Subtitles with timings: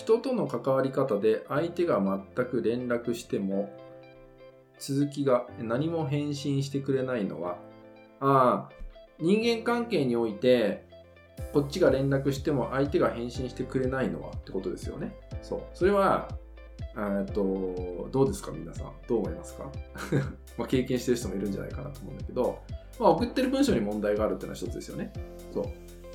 [0.00, 3.70] 人との関わり方で相手が全く連絡しても
[4.78, 7.58] 続きが何も返信してくれないのは
[8.20, 8.72] ああ
[9.18, 10.88] 人間関係において
[11.52, 15.14] こっちが連絡しても相手が返信してくれないのはってことですよね。
[15.42, 15.62] そう。
[15.74, 16.28] それは
[16.96, 18.92] えっとどうですか皆さん？
[19.08, 19.70] どう思いますか？
[20.58, 22.58] ま経験してる人もいるんじゃないかなと思うんだけど、
[22.98, 25.12] まあ、送ってる文章に問題があるっていうのは一つですよね。
[25.52, 25.64] そう。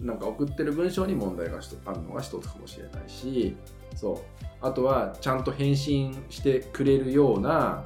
[0.02, 3.56] なんか送ってる文章に問題があるのが一つかもしれないし
[3.96, 4.18] そう。
[4.62, 7.84] あとはちゃんと返信してくれるような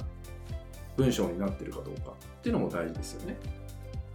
[0.96, 3.36] 文章になってるかどうかっていうのも大事ですよね。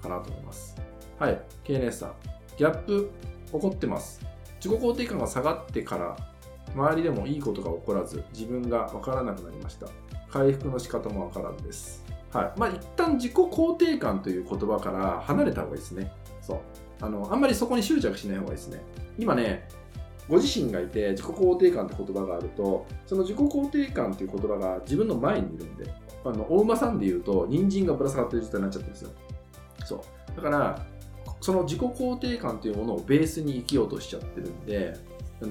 [0.02, 0.76] かなと思います。
[1.20, 1.42] はい。
[1.64, 2.14] KNS さん。
[2.58, 3.12] ギャップ
[3.48, 4.22] 起こってます。
[4.64, 6.18] 自己肯定感が下がってから
[6.74, 9.88] 周りでもいいことが起こらず自分が分からなくなりました。
[10.30, 12.04] 回復の仕方も分からんです。
[12.34, 12.60] はい。
[12.60, 16.12] まあ一旦自己肯定感という言葉から離れた方がいいですね。
[16.42, 16.60] そう。
[17.02, 18.82] あのあんまりそこに執着しない方がいいですね。
[19.18, 19.68] 今ね
[20.28, 29.12] ご自身がいて自己肯定感って言葉があるとその自己肯定感っていう言葉が自分の前にいるんであのお馬さんで言うと人参がぶら下がってる状態になっちゃってるんですよ。
[29.86, 30.36] そう。
[30.36, 30.86] だから
[31.42, 34.98] その自己肯定感というものをベースに生きようとしちゃってるんで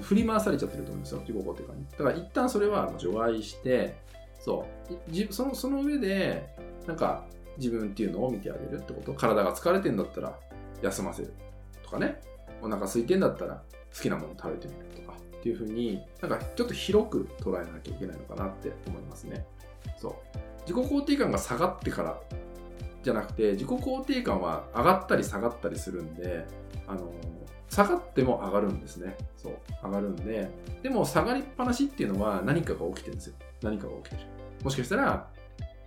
[0.00, 1.86] 振り回されちゃってると思うんですよ自己肯定感に。
[1.92, 3.96] だから一旦それは除外して
[4.40, 4.66] そ
[5.08, 5.32] う。
[5.32, 6.52] そのその上で
[6.88, 7.26] なんか
[7.58, 9.14] 自分っていうのを見てあげるってこと。
[9.14, 10.36] 体が疲れてんだったら
[10.84, 11.34] 休ませる
[11.82, 12.20] とかね。
[12.62, 13.62] お腹空いてんだったら
[13.94, 19.46] 好きなもの食べてみるとかっていうふうになんかちょっと広く捉えなきゃいけないのかなって思いますね。
[19.98, 20.14] そう。
[20.66, 22.20] 自己肯定感が下がってから
[23.02, 26.46] じゃなくて自己肯定感は上がったり下がったりするんで
[26.86, 27.12] あの
[27.68, 29.16] 下がっても上がるんですね。
[29.36, 29.52] そう。
[29.82, 30.50] 上がるんで
[30.82, 33.34] でも下がりっぱなしっていうのは何かが起きてるんですよ。
[33.62, 34.22] 何かが起きてる。
[34.62, 35.28] もしかしたら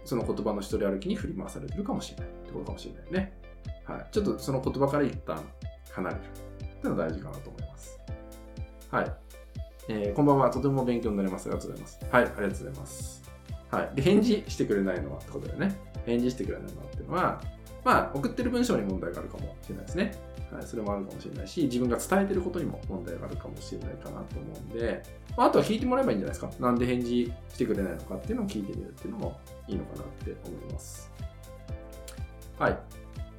[0.06, 2.28] その言葉の一人歩きに振り回されてるかもしれない。
[2.28, 3.47] ってことかもしれないね。
[3.86, 5.44] はいちょっとその言葉から一旦
[5.92, 6.23] 離れるっ
[6.60, 8.00] ていうのが大事かなと思います
[8.92, 9.12] はい、
[9.90, 13.28] えー、こんばんはとても勉強になりますありがとうございますはいありがとうございます
[13.72, 13.96] はい。
[13.96, 15.75] で、返事してくれないのはってことだよね。
[16.06, 17.41] 返事してくれないのはっていうのは、
[17.84, 20.14] まあ、送ってる文章に問題があるかもしれないですね。
[20.52, 25.03] はい、それもあるかもしれないし、自分が伝えてることにも問題があるかもしれないかなと思うんで、
[25.36, 26.64] まあ、あとは聞いてもらえばいいんじゃないですか。
[26.64, 31.12] なんで返事してくれないのかっていうのを聞いてみるっていうのもいいのかなって思います。
[32.58, 32.78] はい。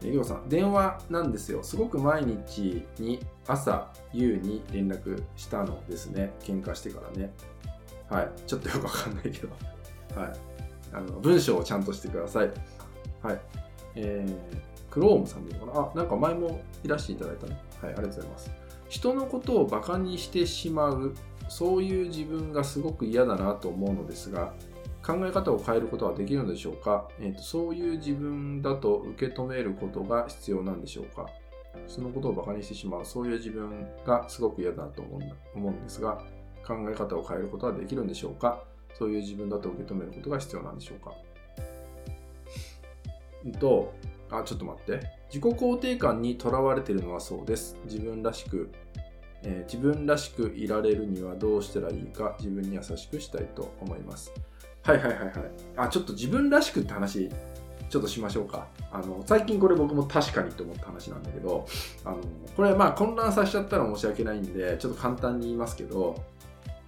[0.03, 1.63] りょうさん、電話なんですよ。
[1.63, 6.33] すごく毎日に朝、夕に連絡したのですね。
[6.41, 7.33] 喧嘩してからね。
[8.09, 8.31] はい。
[8.47, 9.49] ちょっとよくわかんないけど。
[10.15, 10.33] はい。
[10.93, 12.51] あの、文章をちゃんとしてください。
[13.23, 13.41] はい。
[13.97, 15.91] えー、クロームさんでいいのかな？
[15.93, 17.61] あ、なんか前もいらしていただいたね。
[17.83, 18.51] はい、ありがとうございます。
[18.89, 21.15] 人のことをバカにしてしまう、
[21.49, 24.55] そういう自分がすごく嫌だなと思うのですが、
[25.09, 31.27] 考え方を変えることはできるのでしょうか、えーと、そういう自分だと受け止めることが必要なんでしょうか？
[31.87, 36.23] そのことをバカにしてしまう、そういう自分がすごく嫌だと思うんですが、
[36.67, 38.63] 考え方を変えることはできるんでしょうか？
[38.99, 41.15] そういう自分だと受け止めることが必要なんでしょうか？
[43.59, 43.95] と、
[44.31, 45.01] あ、ちょっと待って。
[45.33, 47.79] 自己肯定感にとらわれているのはそうです。
[47.87, 48.71] 自分らしく、
[49.43, 54.33] えー、自分らしくいられるにはどうしたらいいか、自分に優しくしたいと思います。
[54.89, 55.33] はいはいはいはい。
[55.77, 57.29] あ、ちょっと自分らしくって話、
[57.91, 58.67] ちょっとしましょうか。
[58.91, 61.67] あの、最近これ僕も確かにと思った話なんだけど、
[62.05, 62.19] あの、
[62.57, 66.25] これまあ混乱させちゃったら申し訳ないんで、ちょっと簡単に言いますけど、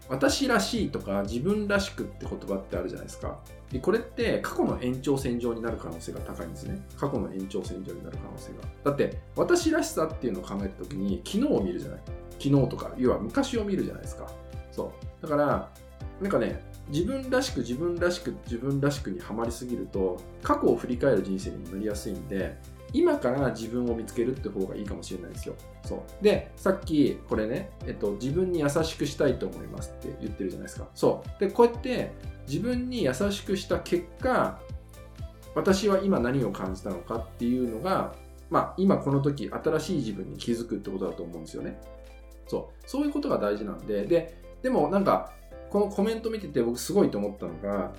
[0.08, 3.38] 私らしいとか自分らしくって言葉ってあるじゃないですか。
[3.70, 6.84] でこれって過去の延長線上になる可能性が高いんですね。
[6.98, 8.56] 過去の延長線上になる可能性が。
[8.84, 12.00] だって私らしさっていうのを考えた時に昨日を見るじゃない。
[12.40, 14.26] 昨日とか、要は昔を見るじゃないですか。
[14.72, 15.22] そう。
[15.22, 15.70] だから、
[16.20, 22.58] なんかね、自分らしく自分らしく自分らしくにはまりすぎると過去を振り返る人生にもなりやすいんで
[22.92, 25.54] 今から自分を見つけるって方がいいかもしれないですよ。
[25.84, 26.24] そう。
[26.24, 30.88] で、さっき、これね、えっと、自分に優しくしたいと思いますって言ってるじゃないですか。
[30.94, 31.40] そう。
[31.40, 32.12] で、こうやって
[32.48, 34.60] 自分に優しくした結果、
[35.54, 38.14] 私は今何を感じたのかっていうのが、
[38.50, 41.80] まあ、今この時、新しい自分に気づくってことだと思うんですよね。
[42.48, 42.88] そう。
[42.88, 45.32] そういうことが大事なんで、で、でもなんか、
[45.70, 47.92] このコメント見てて僕すごいと思ったのが、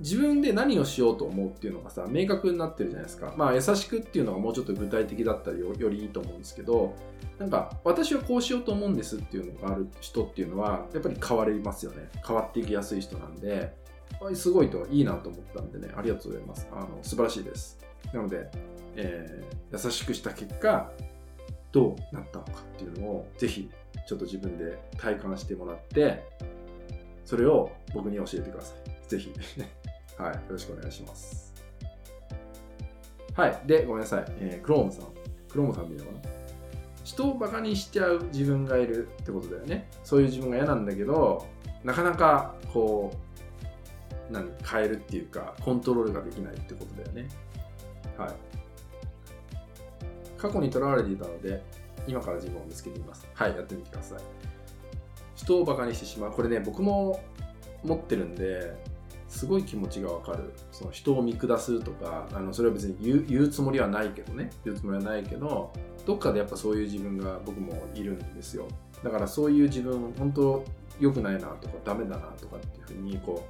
[0.00, 3.34] 自分で何をしようと思うっていうのがさ明確になってるじゃないですか。
[3.36, 6.94] まあ優しくっていうのがもうちょっと具体的だったりよりいいと思うんですけど
[7.38, 12.08] なんか私はこうしようと思うんですっていうのがある人っていうのはやっぱり変わりますよね。
[12.24, 13.74] 変わっていきやすい人なんで
[14.34, 16.68] すごいといいなと思ったんでねありがとうございます。
[16.70, 17.78] あの素晴らしいです。
[18.12, 18.48] なので、
[18.94, 20.92] えー、優しくした結果
[21.72, 23.68] どうなったのかっていうのをぜひ
[24.06, 26.24] ちょっと自分で体感してもらって
[27.28, 28.74] それを僕に教えてくださ
[29.06, 29.10] い。
[29.10, 29.34] ぜひ。
[30.16, 31.54] はい、よろしくお願いします。
[33.34, 34.24] はい、で、ごめんなさい。
[34.38, 35.04] えー、クロームさん。
[35.46, 36.18] クロームさん見るのかな？
[37.04, 39.90] 人をバカにしちゃう自分がいるってことだよね。
[40.04, 41.46] そういう自分が嫌なんだけど
[41.84, 43.12] なかなかこ
[44.30, 44.50] う何？
[44.64, 47.28] 変えるっていうかコントロールができないってことだよね。
[48.16, 48.34] はい。
[50.38, 51.62] 過去にとらわれていたので
[52.06, 53.28] 今から自分を見つけてみます。
[53.34, 53.54] はい。
[53.54, 54.18] やってみてください。
[55.38, 56.32] 人をバカにしてしまう。
[56.32, 57.20] これね僕も
[57.84, 58.74] 持ってるんで
[59.28, 60.52] すごい気持ちがわかる。
[60.72, 64.50] その人を見下すとかあのそれは別に言うつもりはないけどね。
[64.64, 65.72] 言うつもりはないけど
[66.06, 68.66] どっかでやっぱそういう自分が僕もいるんですよ。
[69.02, 70.64] だからそういう自分本当
[70.98, 73.46] 良くないなとかダメだなとかっていうふうにこ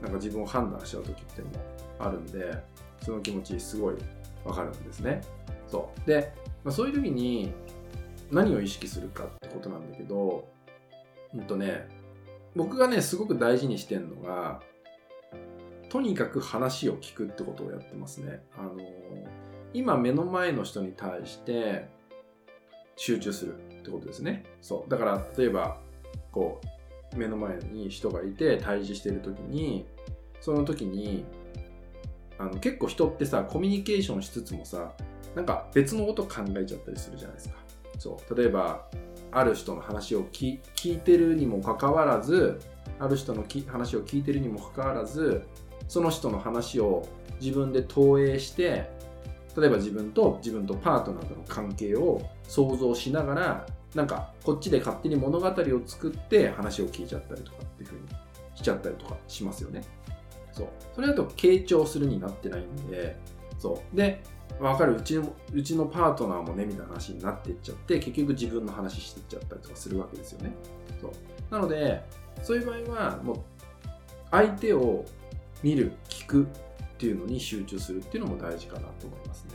[0.00, 1.64] うなんか自分を判断しちゃう時っていうのも
[1.98, 2.62] あるんで
[3.02, 3.96] その気持ちすごい
[4.44, 5.22] わかるんですね。
[5.66, 6.08] そう。
[6.08, 6.32] で、
[6.62, 7.52] まあ、そういう時に
[8.30, 10.46] 何を意識するかってことなんだけど
[11.34, 11.88] うんとね
[12.54, 14.60] 僕がねすごく大事にしてるのが
[15.88, 18.40] とにかく話を聞くってことをやってますね。
[18.56, 18.74] あの
[19.72, 21.88] 今目の前の人に対して
[22.96, 24.44] 集中するってことですね。
[24.60, 24.90] そう。
[24.90, 25.78] だから例えば
[26.32, 26.60] こ
[27.14, 29.86] う目の前に人がいて対峙してる時に
[30.40, 31.24] その時に
[32.38, 34.92] あの結構人ってさコミュニケーションしつつもさ
[35.34, 37.56] なんか別のこと考えちゃったりするじゃないですか。
[37.98, 38.88] そう例えば
[39.34, 42.60] ある人の話を聞いてるにもかかわらず
[42.98, 45.42] ある人の話を聞いてるにもかかわらず
[45.88, 47.06] その人の話を
[47.40, 48.90] 自分で投影して
[49.56, 55.52] 例えば自分と自分とパートナーとの関係を想像しながらなんかこっちで勝手に物語を
[55.86, 58.08] 作って話を聞いちゃったりとかっていう風に
[58.54, 59.82] しちゃったりとかしますよね。
[60.52, 60.68] そう。
[60.94, 63.16] それだと傾聴するになってないんで、
[63.58, 63.96] そう。
[63.96, 64.22] で、
[64.60, 64.96] わかる。
[64.96, 70.54] うちの、うちのパートナーもね、みたいな話になっていっちゃって、結局自分の話していっちゃったりとかするわけですよね。
[71.00, 71.12] そう。
[71.50, 72.02] なので、
[72.42, 73.36] そういう場合は、もう、
[74.30, 75.04] 相手を
[75.62, 76.46] 見る聞くっ
[76.98, 79.50] ていうのに集中するっていうのも大事かなと思いますね。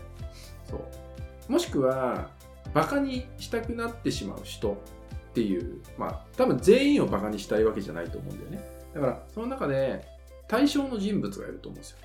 [0.69, 1.51] そう。
[1.51, 2.29] もしくは
[2.73, 8.69] バカにしたくなってしまう人っていうまあ多分全員をバカにしたいわけじゃないと思うんだよね。
[8.93, 10.05] だからその中で
[10.47, 11.97] 対象の人物がいると思うんですよ。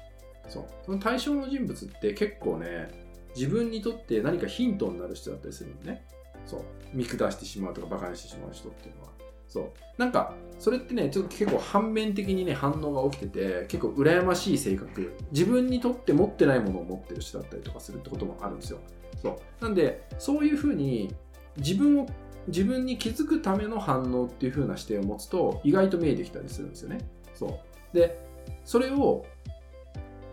[0.49, 0.64] そう。
[0.85, 2.88] その対象の人物って結構ね
[3.37, 6.06] 自分にとって何かヒントになる人だったりするのね。
[6.46, 6.61] そう。
[6.93, 9.08] 見下してしまうとかバカにしてしまう人っていうのは。
[9.49, 9.70] そう。
[9.99, 15.14] なんかそれってねちょっと結構反面的にね反応が起きてて結構羨ましい性格。
[15.32, 18.79] 自分にとって持ってないものを持ってる人だったりとかするってこともあるんですよ。
[19.23, 19.38] そう。
[19.62, 21.14] なんでそういうふうに
[21.56, 22.06] 自分を
[22.46, 26.99] 自分に気づくための反応っていう風な視点を持つと意外と見えてきたりするんですよね。
[27.35, 27.96] そう。
[27.96, 28.20] で
[28.64, 29.25] それを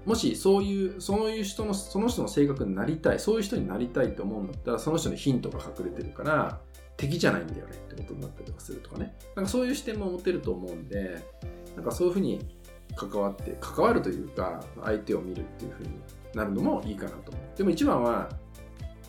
[0.06, 6.59] もしそういうそういう人のその人の性格になりたいそういう人になりたいと思うんだったらその人にヒントが隠れてるから
[6.98, 9.15] 敵じゃないんだよねってことになったりとかするとかね。
[9.36, 11.24] なんかそういう視点も持てると思うんで
[11.75, 12.39] なんかそういうふうに
[12.95, 15.89] 関わって関わるというか相手を見るっていうふうに
[16.33, 17.57] なるのもいいかなと思う。
[17.57, 18.30] でも一番は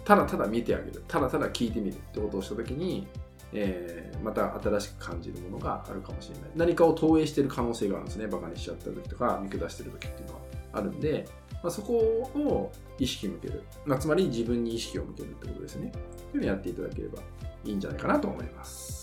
[0.05, 3.07] ただただ見てあげるただただ聞いてみるってことをした時に、
[3.53, 6.51] えー、また新しく感じるものがあるかもしれない。
[6.57, 8.27] 何かを投影してる可能性があるんですね。
[8.27, 10.41] バカにしちゃった時とか見下してる時っていうのは。
[10.73, 11.29] あるんで、
[11.63, 15.93] まあ、そこを意識向ける、まあ、つまり自分に意識を向けるってことですね
[16.31, 17.21] というのをやっていただければ
[17.65, 19.02] いいんじゃないかなと思います。